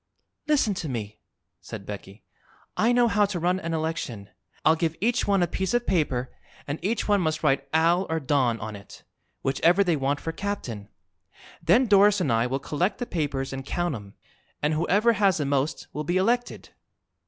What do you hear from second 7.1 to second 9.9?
must write 'Al' or 'Don' on it, whichever